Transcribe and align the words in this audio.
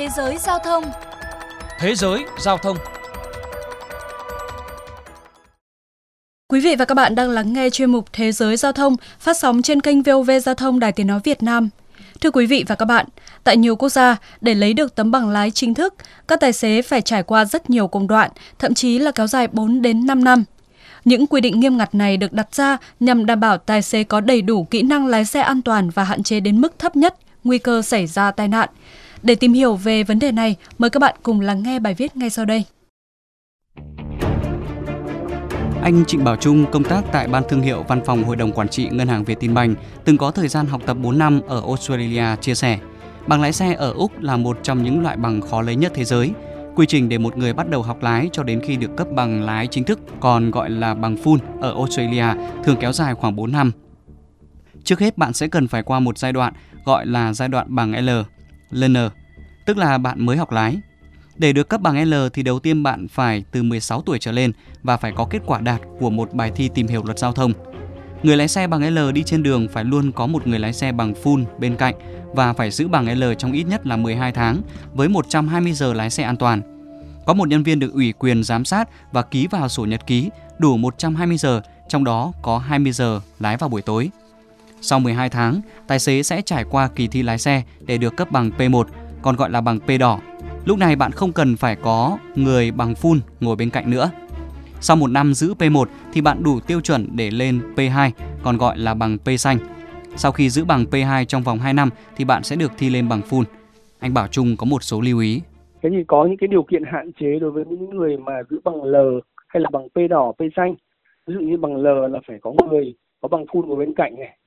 Thế 0.00 0.08
giới 0.16 0.38
giao 0.38 0.58
thông 0.58 0.84
Thế 1.78 1.94
giới 1.94 2.24
giao 2.38 2.58
thông 2.58 2.76
Quý 6.48 6.60
vị 6.60 6.76
và 6.78 6.84
các 6.84 6.94
bạn 6.94 7.14
đang 7.14 7.30
lắng 7.30 7.52
nghe 7.52 7.70
chuyên 7.70 7.90
mục 7.90 8.12
Thế 8.12 8.32
giới 8.32 8.56
giao 8.56 8.72
thông 8.72 8.96
phát 9.18 9.36
sóng 9.36 9.62
trên 9.62 9.80
kênh 9.80 10.02
VOV 10.02 10.30
Giao 10.42 10.54
thông 10.54 10.80
Đài 10.80 10.92
Tiếng 10.92 11.06
Nói 11.06 11.20
Việt 11.24 11.42
Nam. 11.42 11.68
Thưa 12.20 12.30
quý 12.30 12.46
vị 12.46 12.64
và 12.68 12.74
các 12.74 12.84
bạn, 12.84 13.06
tại 13.44 13.56
nhiều 13.56 13.76
quốc 13.76 13.88
gia, 13.88 14.16
để 14.40 14.54
lấy 14.54 14.74
được 14.74 14.94
tấm 14.94 15.10
bằng 15.10 15.30
lái 15.30 15.50
chính 15.50 15.74
thức, 15.74 15.94
các 16.28 16.40
tài 16.40 16.52
xế 16.52 16.82
phải 16.82 17.02
trải 17.02 17.22
qua 17.22 17.44
rất 17.44 17.70
nhiều 17.70 17.88
công 17.88 18.06
đoạn, 18.06 18.30
thậm 18.58 18.74
chí 18.74 18.98
là 18.98 19.10
kéo 19.10 19.26
dài 19.26 19.48
4 19.48 19.82
đến 19.82 20.06
5 20.06 20.24
năm. 20.24 20.44
Những 21.04 21.26
quy 21.26 21.40
định 21.40 21.60
nghiêm 21.60 21.76
ngặt 21.76 21.94
này 21.94 22.16
được 22.16 22.32
đặt 22.32 22.54
ra 22.54 22.76
nhằm 23.00 23.26
đảm 23.26 23.40
bảo 23.40 23.58
tài 23.58 23.82
xế 23.82 24.04
có 24.04 24.20
đầy 24.20 24.42
đủ 24.42 24.64
kỹ 24.64 24.82
năng 24.82 25.06
lái 25.06 25.24
xe 25.24 25.40
an 25.40 25.62
toàn 25.62 25.90
và 25.90 26.04
hạn 26.04 26.22
chế 26.22 26.40
đến 26.40 26.60
mức 26.60 26.78
thấp 26.78 26.96
nhất 26.96 27.16
nguy 27.44 27.58
cơ 27.58 27.82
xảy 27.82 28.06
ra 28.06 28.30
tai 28.30 28.48
nạn. 28.48 28.68
Để 29.22 29.34
tìm 29.34 29.52
hiểu 29.52 29.76
về 29.76 30.04
vấn 30.04 30.18
đề 30.18 30.32
này, 30.32 30.56
mời 30.78 30.90
các 30.90 31.00
bạn 31.00 31.14
cùng 31.22 31.40
lắng 31.40 31.62
nghe 31.62 31.78
bài 31.78 31.94
viết 31.94 32.16
ngay 32.16 32.30
sau 32.30 32.44
đây. 32.44 32.64
Anh 35.82 36.04
Trịnh 36.06 36.24
Bảo 36.24 36.36
Trung 36.36 36.64
công 36.72 36.84
tác 36.84 37.04
tại 37.12 37.28
Ban 37.28 37.42
Thương 37.48 37.62
hiệu 37.62 37.84
Văn 37.88 38.04
phòng 38.04 38.24
Hội 38.24 38.36
đồng 38.36 38.52
Quản 38.52 38.68
trị 38.68 38.88
Ngân 38.92 39.08
hàng 39.08 39.24
Vietinbank, 39.24 39.78
từng 40.04 40.18
có 40.18 40.30
thời 40.30 40.48
gian 40.48 40.66
học 40.66 40.80
tập 40.86 40.96
4 41.02 41.18
năm 41.18 41.40
ở 41.48 41.60
Australia 41.60 42.36
chia 42.40 42.54
sẻ. 42.54 42.78
Bằng 43.26 43.40
lái 43.40 43.52
xe 43.52 43.74
ở 43.74 43.92
Úc 43.92 44.20
là 44.20 44.36
một 44.36 44.58
trong 44.62 44.82
những 44.82 45.02
loại 45.02 45.16
bằng 45.16 45.40
khó 45.40 45.62
lấy 45.62 45.76
nhất 45.76 45.92
thế 45.94 46.04
giới. 46.04 46.30
Quy 46.76 46.86
trình 46.86 47.08
để 47.08 47.18
một 47.18 47.36
người 47.36 47.52
bắt 47.52 47.70
đầu 47.70 47.82
học 47.82 48.02
lái 48.02 48.28
cho 48.32 48.42
đến 48.42 48.60
khi 48.60 48.76
được 48.76 48.96
cấp 48.96 49.08
bằng 49.14 49.42
lái 49.42 49.66
chính 49.66 49.84
thức, 49.84 50.00
còn 50.20 50.50
gọi 50.50 50.70
là 50.70 50.94
bằng 50.94 51.16
full 51.16 51.38
ở 51.60 51.74
Australia, 51.74 52.26
thường 52.64 52.76
kéo 52.80 52.92
dài 52.92 53.14
khoảng 53.14 53.36
4 53.36 53.52
năm. 53.52 53.72
Trước 54.84 55.00
hết 55.00 55.18
bạn 55.18 55.32
sẽ 55.32 55.48
cần 55.48 55.68
phải 55.68 55.82
qua 55.82 56.00
một 56.00 56.18
giai 56.18 56.32
đoạn 56.32 56.52
gọi 56.84 57.06
là 57.06 57.32
giai 57.32 57.48
đoạn 57.48 57.66
bằng 57.68 58.06
L, 58.06 58.10
learner, 58.70 59.10
tức 59.64 59.78
là 59.78 59.98
bạn 59.98 60.26
mới 60.26 60.36
học 60.36 60.52
lái. 60.52 60.78
Để 61.36 61.52
được 61.52 61.68
cấp 61.68 61.80
bằng 61.80 62.10
L 62.10 62.14
thì 62.32 62.42
đầu 62.42 62.58
tiên 62.58 62.82
bạn 62.82 63.08
phải 63.08 63.44
từ 63.50 63.62
16 63.62 64.02
tuổi 64.02 64.18
trở 64.18 64.32
lên 64.32 64.52
và 64.82 64.96
phải 64.96 65.12
có 65.16 65.24
kết 65.30 65.42
quả 65.46 65.60
đạt 65.60 65.80
của 65.98 66.10
một 66.10 66.34
bài 66.34 66.52
thi 66.56 66.70
tìm 66.74 66.86
hiểu 66.86 67.04
luật 67.04 67.18
giao 67.18 67.32
thông. 67.32 67.52
Người 68.22 68.36
lái 68.36 68.48
xe 68.48 68.66
bằng 68.66 68.94
L 68.94 69.12
đi 69.12 69.22
trên 69.22 69.42
đường 69.42 69.68
phải 69.72 69.84
luôn 69.84 70.12
có 70.12 70.26
một 70.26 70.46
người 70.46 70.58
lái 70.58 70.72
xe 70.72 70.92
bằng 70.92 71.14
full 71.22 71.44
bên 71.58 71.76
cạnh 71.76 71.94
và 72.34 72.52
phải 72.52 72.70
giữ 72.70 72.88
bằng 72.88 73.18
L 73.18 73.24
trong 73.38 73.52
ít 73.52 73.64
nhất 73.64 73.86
là 73.86 73.96
12 73.96 74.32
tháng 74.32 74.62
với 74.94 75.08
120 75.08 75.72
giờ 75.72 75.92
lái 75.92 76.10
xe 76.10 76.22
an 76.22 76.36
toàn. 76.36 76.62
Có 77.26 77.34
một 77.34 77.48
nhân 77.48 77.62
viên 77.62 77.78
được 77.78 77.92
ủy 77.92 78.12
quyền 78.12 78.42
giám 78.42 78.64
sát 78.64 78.88
và 79.12 79.22
ký 79.22 79.46
vào 79.46 79.68
sổ 79.68 79.84
nhật 79.84 80.06
ký 80.06 80.30
đủ 80.58 80.76
120 80.76 81.36
giờ, 81.36 81.62
trong 81.88 82.04
đó 82.04 82.32
có 82.42 82.58
20 82.58 82.92
giờ 82.92 83.20
lái 83.38 83.56
vào 83.56 83.68
buổi 83.68 83.82
tối. 83.82 84.10
Sau 84.80 85.00
12 85.00 85.28
tháng, 85.28 85.60
tài 85.86 85.98
xế 85.98 86.22
sẽ 86.22 86.42
trải 86.42 86.64
qua 86.70 86.88
kỳ 86.94 87.08
thi 87.08 87.22
lái 87.22 87.38
xe 87.38 87.62
để 87.86 87.98
được 87.98 88.16
cấp 88.16 88.30
bằng 88.30 88.50
P1, 88.58 88.84
còn 89.22 89.36
gọi 89.36 89.50
là 89.50 89.60
bằng 89.60 89.80
P 89.80 89.88
đỏ. 90.00 90.20
Lúc 90.64 90.78
này 90.78 90.96
bạn 90.96 91.12
không 91.12 91.32
cần 91.32 91.56
phải 91.56 91.76
có 91.76 92.18
người 92.34 92.70
bằng 92.70 92.92
full 92.92 93.18
ngồi 93.40 93.56
bên 93.56 93.70
cạnh 93.70 93.90
nữa. 93.90 94.10
Sau 94.80 94.96
một 94.96 95.10
năm 95.10 95.34
giữ 95.34 95.54
P1 95.58 95.84
thì 96.12 96.20
bạn 96.20 96.42
đủ 96.42 96.60
tiêu 96.60 96.80
chuẩn 96.80 97.08
để 97.12 97.30
lên 97.30 97.60
P2, 97.76 98.10
còn 98.42 98.56
gọi 98.56 98.78
là 98.78 98.94
bằng 98.94 99.18
P 99.18 99.28
xanh. 99.38 99.58
Sau 100.16 100.32
khi 100.32 100.50
giữ 100.50 100.64
bằng 100.64 100.84
P2 100.84 101.24
trong 101.24 101.42
vòng 101.42 101.58
2 101.58 101.72
năm 101.72 101.90
thì 102.16 102.24
bạn 102.24 102.42
sẽ 102.42 102.56
được 102.56 102.72
thi 102.78 102.90
lên 102.90 103.08
bằng 103.08 103.20
full. 103.30 103.44
Anh 103.98 104.14
Bảo 104.14 104.26
Trung 104.26 104.56
có 104.58 104.64
một 104.64 104.82
số 104.82 105.00
lưu 105.00 105.20
ý. 105.20 105.40
Thế 105.82 105.90
thì 105.92 106.04
có 106.06 106.24
những 106.24 106.36
cái 106.36 106.48
điều 106.48 106.62
kiện 106.62 106.82
hạn 106.92 107.10
chế 107.20 107.38
đối 107.40 107.50
với 107.50 107.64
những 107.70 107.90
người 107.90 108.16
mà 108.16 108.32
giữ 108.50 108.60
bằng 108.64 108.82
L 108.82 108.96
hay 109.48 109.60
là 109.60 109.70
bằng 109.72 109.88
P 109.88 110.10
đỏ, 110.10 110.32
P 110.32 110.40
xanh. 110.56 110.74
Ví 111.26 111.34
dụ 111.34 111.40
như 111.40 111.56
bằng 111.56 111.76
L 111.76 111.86
là 111.86 112.20
phải 112.26 112.38
có 112.42 112.52
người 112.70 112.94
có 113.20 113.28
bằng 113.28 113.44
full 113.44 113.66
ngồi 113.66 113.76
bên 113.76 113.94
cạnh 113.94 114.16
này. 114.18 114.38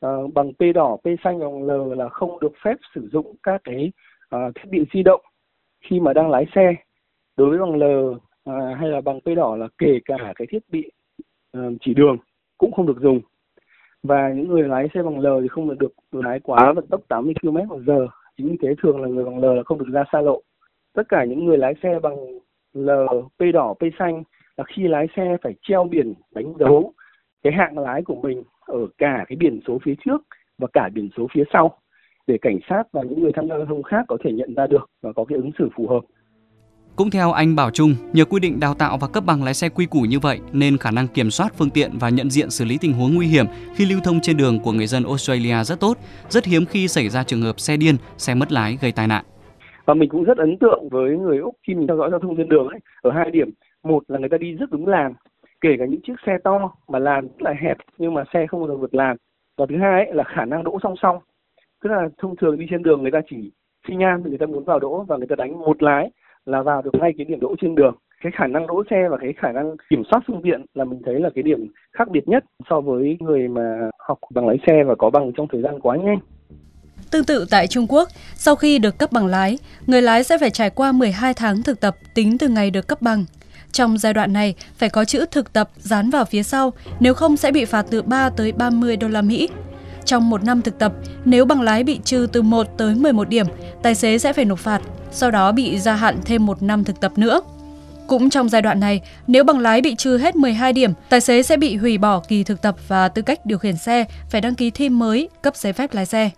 Ờ, 0.00 0.26
bằng 0.34 0.52
P 0.52 0.62
đỏ, 0.74 0.96
P 0.96 1.06
xanh 1.24 1.40
bằng 1.40 1.62
L 1.62 1.98
là 1.98 2.08
không 2.08 2.40
được 2.40 2.52
phép 2.64 2.74
sử 2.94 3.08
dụng 3.12 3.36
các 3.42 3.60
cái 3.64 3.92
uh, 4.36 4.54
thiết 4.54 4.70
bị 4.70 4.84
di 4.92 5.02
động 5.02 5.20
khi 5.80 6.00
mà 6.00 6.12
đang 6.12 6.30
lái 6.30 6.46
xe. 6.54 6.74
Đối 7.36 7.50
với 7.50 7.58
bằng 7.58 7.76
L 7.76 7.84
uh, 7.84 8.18
hay 8.78 8.88
là 8.88 9.00
bằng 9.00 9.20
P 9.20 9.26
đỏ 9.36 9.56
là 9.56 9.68
kể 9.78 9.98
cả 10.04 10.32
cái 10.36 10.46
thiết 10.50 10.62
bị 10.68 10.90
uh, 11.58 11.72
chỉ 11.80 11.94
đường 11.94 12.16
cũng 12.58 12.72
không 12.72 12.86
được 12.86 13.00
dùng. 13.00 13.20
Và 14.02 14.28
những 14.28 14.48
người 14.48 14.62
lái 14.62 14.88
xe 14.94 15.02
bằng 15.02 15.20
L 15.20 15.26
thì 15.42 15.48
không 15.48 15.78
được 15.78 15.92
lái 16.12 16.40
quá 16.40 16.72
vận 16.72 16.86
tốc 16.86 17.00
80 17.08 17.34
km/h 17.42 18.06
chính 18.36 18.48
vì 18.48 18.56
thế 18.62 18.74
thường 18.82 19.02
là 19.02 19.08
người 19.08 19.24
bằng 19.24 19.38
L 19.38 19.56
là 19.56 19.62
không 19.62 19.78
được 19.78 19.88
ra 19.92 20.04
xa 20.12 20.20
lộ. 20.20 20.42
Tất 20.94 21.08
cả 21.08 21.24
những 21.24 21.44
người 21.44 21.58
lái 21.58 21.74
xe 21.82 21.98
bằng 22.02 22.16
L 22.74 22.90
P 23.38 23.42
đỏ 23.54 23.74
P 23.74 23.82
xanh 23.98 24.22
là 24.56 24.64
khi 24.64 24.88
lái 24.88 25.06
xe 25.16 25.36
phải 25.42 25.54
treo 25.62 25.84
biển 25.84 26.14
đánh 26.34 26.54
dấu 26.58 26.92
cái 27.42 27.52
hạng 27.52 27.78
lái 27.78 28.02
của 28.02 28.14
mình 28.14 28.42
ở 28.68 28.86
cả 28.98 29.24
cái 29.28 29.36
biển 29.36 29.60
số 29.66 29.78
phía 29.84 29.94
trước 30.04 30.22
và 30.58 30.68
cả 30.72 30.88
biển 30.94 31.08
số 31.16 31.26
phía 31.34 31.44
sau 31.52 31.78
để 32.26 32.38
cảnh 32.42 32.58
sát 32.68 32.82
và 32.92 33.02
những 33.02 33.22
người 33.22 33.32
tham 33.34 33.48
gia 33.48 33.56
giao 33.56 33.66
thông 33.66 33.82
khác 33.82 34.04
có 34.08 34.16
thể 34.24 34.32
nhận 34.32 34.54
ra 34.54 34.66
được 34.66 34.90
và 35.02 35.12
có 35.12 35.24
cái 35.24 35.36
ứng 35.36 35.50
xử 35.58 35.68
phù 35.76 35.88
hợp. 35.88 36.00
Cũng 36.96 37.10
theo 37.10 37.32
anh 37.32 37.56
Bảo 37.56 37.70
Trung, 37.70 37.94
nhờ 38.12 38.24
quy 38.24 38.40
định 38.40 38.60
đào 38.60 38.74
tạo 38.74 38.98
và 39.00 39.08
cấp 39.08 39.24
bằng 39.26 39.42
lái 39.42 39.54
xe 39.54 39.68
quy 39.68 39.86
củ 39.86 40.00
như 40.00 40.18
vậy 40.18 40.40
nên 40.52 40.76
khả 40.76 40.90
năng 40.90 41.08
kiểm 41.08 41.30
soát 41.30 41.52
phương 41.56 41.70
tiện 41.70 41.90
và 42.00 42.08
nhận 42.08 42.30
diện 42.30 42.50
xử 42.50 42.64
lý 42.64 42.78
tình 42.80 42.92
huống 42.92 43.14
nguy 43.14 43.26
hiểm 43.26 43.46
khi 43.74 43.86
lưu 43.86 44.00
thông 44.04 44.20
trên 44.20 44.36
đường 44.36 44.60
của 44.64 44.72
người 44.72 44.86
dân 44.86 45.04
Australia 45.04 45.64
rất 45.64 45.80
tốt, 45.80 45.96
rất 46.28 46.44
hiếm 46.44 46.64
khi 46.64 46.88
xảy 46.88 47.08
ra 47.08 47.24
trường 47.24 47.42
hợp 47.42 47.60
xe 47.60 47.76
điên, 47.76 47.96
xe 48.16 48.34
mất 48.34 48.52
lái 48.52 48.78
gây 48.80 48.92
tai 48.92 49.06
nạn. 49.06 49.24
Và 49.84 49.94
mình 49.94 50.08
cũng 50.08 50.24
rất 50.24 50.38
ấn 50.38 50.58
tượng 50.58 50.88
với 50.90 51.16
người 51.18 51.38
Úc 51.38 51.54
khi 51.66 51.74
mình 51.74 51.86
theo 51.86 51.96
dõi 51.96 52.10
giao 52.10 52.20
thông 52.20 52.36
trên 52.36 52.48
đường 52.48 52.68
ấy, 52.68 52.78
ở 53.02 53.10
hai 53.10 53.30
điểm. 53.30 53.50
Một 53.82 54.02
là 54.08 54.18
người 54.18 54.28
ta 54.28 54.36
đi 54.38 54.52
rất 54.52 54.70
đúng 54.70 54.86
làn, 54.86 55.14
kể 55.60 55.70
cả 55.78 55.86
những 55.86 56.00
chiếc 56.00 56.14
xe 56.26 56.38
to 56.44 56.70
mà 56.88 56.98
làn 56.98 57.28
rất 57.28 57.42
là 57.42 57.54
hẹp 57.62 57.76
nhưng 57.98 58.14
mà 58.14 58.24
xe 58.32 58.46
không 58.46 58.60
bao 58.60 58.68
giờ 58.68 58.76
vượt 58.76 58.94
làn. 58.94 59.16
Và 59.56 59.66
thứ 59.68 59.76
hai 59.78 60.04
ấy, 60.04 60.14
là 60.14 60.24
khả 60.24 60.44
năng 60.44 60.64
đỗ 60.64 60.78
song 60.82 60.94
song. 61.02 61.18
Tức 61.82 61.90
là 61.90 62.08
thông 62.18 62.36
thường 62.36 62.58
đi 62.58 62.66
trên 62.70 62.82
đường 62.82 63.02
người 63.02 63.10
ta 63.10 63.20
chỉ 63.30 63.50
xi 63.88 63.94
nhan 63.94 64.22
người 64.22 64.38
ta 64.38 64.46
muốn 64.46 64.64
vào 64.64 64.78
đỗ 64.78 65.04
và 65.08 65.16
người 65.16 65.26
ta 65.26 65.36
đánh 65.36 65.58
một 65.58 65.82
lái 65.82 66.10
là 66.46 66.62
vào 66.62 66.82
được 66.82 66.90
ngay 66.94 67.12
cái 67.16 67.24
điểm 67.24 67.40
đỗ 67.40 67.54
trên 67.60 67.74
đường 67.74 67.94
cái 68.22 68.32
khả 68.36 68.46
năng 68.46 68.66
đỗ 68.66 68.82
xe 68.90 69.08
và 69.10 69.16
cái 69.20 69.34
khả 69.38 69.52
năng 69.52 69.76
kiểm 69.90 70.02
soát 70.10 70.20
phương 70.26 70.42
tiện 70.44 70.64
là 70.74 70.84
mình 70.84 71.02
thấy 71.04 71.20
là 71.20 71.30
cái 71.34 71.42
điểm 71.42 71.72
khác 71.92 72.08
biệt 72.10 72.28
nhất 72.28 72.44
so 72.70 72.80
với 72.80 73.16
người 73.20 73.48
mà 73.48 73.90
học 73.98 74.18
bằng 74.34 74.48
lái 74.48 74.56
xe 74.66 74.84
và 74.84 74.94
có 74.94 75.10
bằng 75.10 75.32
trong 75.36 75.46
thời 75.52 75.62
gian 75.62 75.80
quá 75.80 75.96
nhanh. 75.96 76.18
Tương 77.10 77.24
tự 77.24 77.46
tại 77.50 77.66
Trung 77.66 77.86
Quốc, 77.88 78.08
sau 78.34 78.56
khi 78.56 78.78
được 78.78 78.98
cấp 78.98 79.12
bằng 79.12 79.26
lái, 79.26 79.58
người 79.86 80.02
lái 80.02 80.24
sẽ 80.24 80.38
phải 80.38 80.50
trải 80.50 80.70
qua 80.70 80.92
12 80.92 81.34
tháng 81.34 81.62
thực 81.62 81.80
tập 81.80 81.94
tính 82.14 82.38
từ 82.38 82.48
ngày 82.48 82.70
được 82.70 82.88
cấp 82.88 83.02
bằng. 83.02 83.24
Trong 83.72 83.98
giai 83.98 84.14
đoạn 84.14 84.32
này, 84.32 84.54
phải 84.78 84.88
có 84.88 85.04
chữ 85.04 85.26
thực 85.30 85.52
tập 85.52 85.70
dán 85.76 86.10
vào 86.10 86.24
phía 86.24 86.42
sau, 86.42 86.72
nếu 87.00 87.14
không 87.14 87.36
sẽ 87.36 87.52
bị 87.52 87.64
phạt 87.64 87.86
từ 87.90 88.02
3 88.02 88.30
tới 88.30 88.52
30 88.52 88.96
đô 88.96 89.08
la 89.08 89.22
Mỹ. 89.22 89.48
Trong 90.04 90.30
một 90.30 90.44
năm 90.44 90.62
thực 90.62 90.78
tập, 90.78 90.92
nếu 91.24 91.44
bằng 91.44 91.62
lái 91.62 91.84
bị 91.84 92.00
trừ 92.04 92.26
từ 92.32 92.42
1 92.42 92.66
tới 92.76 92.94
11 92.94 93.28
điểm, 93.28 93.46
tài 93.82 93.94
xế 93.94 94.18
sẽ 94.18 94.32
phải 94.32 94.44
nộp 94.44 94.58
phạt, 94.58 94.82
sau 95.12 95.30
đó 95.30 95.52
bị 95.52 95.78
gia 95.78 95.94
hạn 95.94 96.18
thêm 96.24 96.46
một 96.46 96.62
năm 96.62 96.84
thực 96.84 97.00
tập 97.00 97.12
nữa. 97.16 97.40
Cũng 98.06 98.30
trong 98.30 98.48
giai 98.48 98.62
đoạn 98.62 98.80
này, 98.80 99.00
nếu 99.26 99.44
bằng 99.44 99.58
lái 99.58 99.80
bị 99.80 99.94
trừ 99.94 100.18
hết 100.18 100.36
12 100.36 100.72
điểm, 100.72 100.92
tài 101.08 101.20
xế 101.20 101.42
sẽ 101.42 101.56
bị 101.56 101.76
hủy 101.76 101.98
bỏ 101.98 102.22
kỳ 102.28 102.44
thực 102.44 102.62
tập 102.62 102.76
và 102.88 103.08
tư 103.08 103.22
cách 103.22 103.46
điều 103.46 103.58
khiển 103.58 103.76
xe, 103.76 104.04
phải 104.30 104.40
đăng 104.40 104.54
ký 104.54 104.70
thi 104.70 104.88
mới, 104.88 105.28
cấp 105.42 105.56
giấy 105.56 105.72
phép 105.72 105.94
lái 105.94 106.06
xe. 106.06 106.30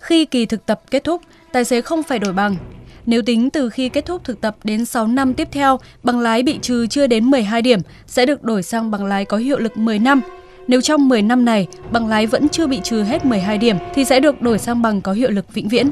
Khi 0.00 0.24
kỳ 0.24 0.46
thực 0.46 0.66
tập 0.66 0.80
kết 0.90 1.04
thúc, 1.04 1.22
tài 1.52 1.64
xế 1.64 1.80
không 1.80 2.02
phải 2.02 2.18
đổi 2.18 2.32
bằng. 2.32 2.56
Nếu 3.06 3.22
tính 3.22 3.50
từ 3.50 3.70
khi 3.70 3.88
kết 3.88 4.06
thúc 4.06 4.24
thực 4.24 4.40
tập 4.40 4.56
đến 4.64 4.84
6 4.84 5.06
năm 5.06 5.34
tiếp 5.34 5.48
theo, 5.52 5.78
bằng 6.02 6.20
lái 6.20 6.42
bị 6.42 6.58
trừ 6.62 6.86
chưa 6.86 7.06
đến 7.06 7.24
12 7.24 7.62
điểm 7.62 7.80
sẽ 8.06 8.26
được 8.26 8.42
đổi 8.42 8.62
sang 8.62 8.90
bằng 8.90 9.04
lái 9.04 9.24
có 9.24 9.36
hiệu 9.36 9.58
lực 9.58 9.76
10 9.76 9.98
năm. 9.98 10.20
Nếu 10.68 10.80
trong 10.80 11.08
10 11.08 11.22
năm 11.22 11.44
này, 11.44 11.66
bằng 11.90 12.08
lái 12.08 12.26
vẫn 12.26 12.48
chưa 12.48 12.66
bị 12.66 12.80
trừ 12.84 13.02
hết 13.02 13.24
12 13.24 13.58
điểm 13.58 13.76
thì 13.94 14.04
sẽ 14.04 14.20
được 14.20 14.42
đổi 14.42 14.58
sang 14.58 14.82
bằng 14.82 15.00
có 15.00 15.12
hiệu 15.12 15.30
lực 15.30 15.54
vĩnh 15.54 15.68
viễn. 15.68 15.90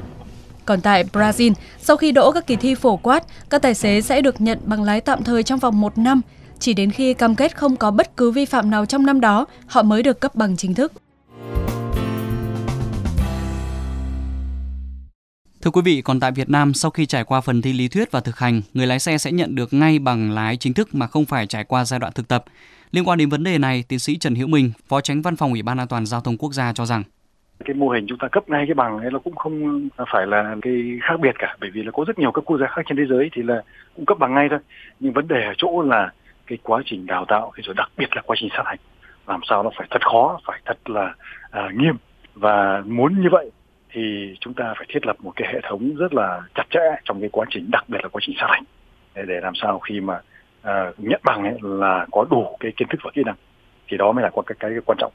Còn 0.65 0.81
tại 0.81 1.05
Brazil, 1.13 1.53
sau 1.81 1.97
khi 1.97 2.13
đỗ 2.13 2.33
các 2.33 2.47
kỳ 2.47 2.57
thi 2.57 2.75
phổ 2.75 2.97
quát, 2.97 3.25
các 3.51 3.63
tài 3.63 3.75
xế 3.75 4.01
sẽ 4.01 4.21
được 4.21 4.41
nhận 4.41 4.59
bằng 4.65 4.83
lái 4.83 5.01
tạm 5.01 5.25
thời 5.25 5.43
trong 5.43 5.59
vòng 5.59 5.81
1 5.81 5.99
năm. 5.99 6.21
Chỉ 6.59 6.75
đến 6.75 6.91
khi 6.91 7.15
cam 7.15 7.35
kết 7.35 7.57
không 7.57 7.77
có 7.77 7.91
bất 7.91 8.17
cứ 8.17 8.31
vi 8.31 8.45
phạm 8.45 8.71
nào 8.71 8.87
trong 8.87 9.07
năm 9.07 9.21
đó, 9.21 9.47
họ 9.67 9.83
mới 9.83 10.03
được 10.03 10.21
cấp 10.21 10.35
bằng 10.35 10.57
chính 10.57 10.75
thức. 10.75 10.93
Thưa 15.65 15.71
quý 15.71 15.83
vị, 15.85 16.03
còn 16.05 16.21
tại 16.21 16.33
Việt 16.33 16.51
Nam, 16.51 16.75
sau 16.75 16.91
khi 16.91 17.07
trải 17.07 17.25
qua 17.25 17.41
phần 17.41 17.63
thi 17.63 17.73
lý 17.73 17.89
thuyết 17.89 18.11
và 18.13 18.21
thực 18.21 18.39
hành, 18.39 18.61
người 18.75 18.87
lái 18.87 18.99
xe 18.99 19.19
sẽ 19.19 19.33
nhận 19.33 19.55
được 19.55 19.73
ngay 19.73 19.99
bằng 19.99 20.31
lái 20.31 20.57
chính 20.57 20.75
thức 20.75 20.89
mà 20.93 21.07
không 21.07 21.25
phải 21.25 21.47
trải 21.47 21.65
qua 21.65 21.85
giai 21.85 22.01
đoạn 22.01 22.13
thực 22.13 22.29
tập. 22.29 22.45
Liên 22.93 23.09
quan 23.09 23.19
đến 23.19 23.29
vấn 23.29 23.45
đề 23.45 23.59
này, 23.59 23.85
tiến 23.89 23.99
sĩ 23.99 24.17
Trần 24.17 24.35
Hữu 24.35 24.49
Minh, 24.49 24.73
Phó 24.89 25.01
Tránh 25.01 25.23
Văn 25.23 25.37
phòng 25.37 25.51
Ủy 25.51 25.63
ban 25.63 25.79
An 25.79 25.89
toàn 25.89 26.07
giao 26.07 26.21
thông 26.21 26.37
quốc 26.37 26.53
gia 26.53 26.73
cho 26.73 26.87
rằng. 26.87 27.03
Cái 27.65 27.75
mô 27.75 27.89
hình 27.89 28.07
chúng 28.09 28.19
ta 28.19 28.29
cấp 28.29 28.49
ngay 28.49 28.65
cái 28.67 28.75
bằng 28.75 28.99
ấy 28.99 29.11
nó 29.11 29.19
cũng 29.19 29.37
không 29.37 29.89
phải 30.13 30.27
là 30.27 30.57
cái 30.63 30.73
khác 31.03 31.21
biệt 31.21 31.35
cả 31.39 31.57
bởi 31.61 31.71
vì 31.75 31.83
là 31.83 31.91
có 31.91 32.05
rất 32.07 32.19
nhiều 32.19 32.33
các 32.33 32.45
quốc 32.45 32.59
gia 32.61 32.67
khác 32.67 32.83
trên 32.89 32.97
thế 32.97 33.05
giới 33.09 33.31
thì 33.33 33.43
là 33.43 33.63
cũng 33.97 34.07
cấp 34.07 34.19
bằng 34.19 34.35
ngay 34.35 34.47
thôi. 34.51 34.59
Nhưng 35.01 35.13
vấn 35.13 35.29
đề 35.29 35.45
ở 35.45 35.53
chỗ 35.59 35.83
là 35.83 36.13
cái 36.47 36.59
quá 36.63 36.83
trình 36.87 37.07
đào 37.07 37.25
tạo 37.29 37.53
thì 37.57 37.63
rồi 37.67 37.75
đặc 37.75 37.91
biệt 37.97 38.17
là 38.17 38.23
quá 38.27 38.37
trình 38.41 38.49
sát 38.57 38.63
hạch 38.67 38.81
làm 39.27 39.41
sao 39.51 39.63
nó 39.63 39.71
phải 39.79 39.87
thật 39.91 40.03
khó 40.13 40.41
phải 40.47 40.61
thật 40.65 40.91
là 40.91 41.15
à, 41.51 41.69
nghiêm. 41.75 41.97
Và 42.35 42.83
muốn 42.87 43.23
như 43.23 43.29
vậy 43.33 43.51
thì 43.95 44.35
chúng 44.41 44.55
ta 44.55 44.75
phải 44.77 44.87
thiết 44.89 45.07
lập 45.07 45.17
một 45.21 45.33
cái 45.37 45.49
hệ 45.53 45.61
thống 45.69 45.95
rất 45.97 46.15
là 46.15 46.43
chặt 46.55 46.65
chẽ 46.71 47.01
trong 47.05 47.21
cái 47.21 47.29
quá 47.33 47.47
trình 47.51 47.71
đặc 47.71 47.85
biệt 47.89 47.99
là 48.03 48.09
quá 48.09 48.21
trình 48.27 48.37
sát 48.41 48.47
hạch 48.49 48.63
để, 49.15 49.23
để 49.29 49.41
làm 49.43 49.53
sao 49.63 49.79
khi 49.79 50.01
mà 50.01 50.21
uh, 50.61 50.99
nhận 50.99 51.21
bằng 51.25 51.43
ấy 51.43 51.55
là 51.63 52.07
có 52.13 52.25
đủ 52.31 52.57
cái 52.61 52.73
kiến 52.77 52.89
thức 52.91 53.01
và 53.05 53.11
kỹ 53.15 53.23
năng 53.27 53.37
thì 53.89 53.97
đó 53.97 54.13
mới 54.13 54.23
là 54.23 54.31
cái, 54.31 54.57
cái, 54.59 54.71
cái 54.71 54.81
quan 54.87 54.99
trọng 55.01 55.13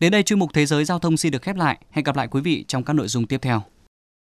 Đến 0.00 0.12
đây 0.12 0.22
chuyên 0.22 0.38
mục 0.38 0.50
Thế 0.54 0.66
giới 0.66 0.84
giao 0.84 0.98
thông 0.98 1.16
xin 1.16 1.32
được 1.32 1.42
khép 1.42 1.56
lại. 1.56 1.78
Hẹn 1.90 2.04
gặp 2.04 2.16
lại 2.16 2.28
quý 2.30 2.40
vị 2.40 2.64
trong 2.68 2.84
các 2.84 2.92
nội 2.92 3.06
dung 3.08 3.26
tiếp 3.26 3.38
theo. 3.42 3.62